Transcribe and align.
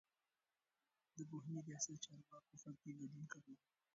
د 1.17 1.19
پوهنې 1.29 1.59
رياست 1.67 1.93
چارواکو 2.05 2.57
په 2.63 2.69
کې 2.79 2.91
ګډون 2.99 3.25
کړی 3.33 3.53
و. 3.55 3.59